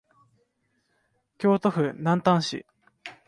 [1.37, 2.65] 京都府南丹市